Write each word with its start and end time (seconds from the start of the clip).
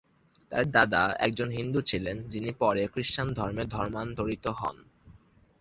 তার 0.51 0.65
দাদা 0.71 1.03
একজন 1.19 1.49
হিন্দু 1.49 1.79
ছিলেন, 1.81 2.17
যিনি 2.27 2.51
পরে 2.59 2.81
খ্রিস্টান 2.87 3.27
ধর্মে 3.33 3.63
ধর্মান্তরিত 3.65 4.45
হন। 4.59 4.77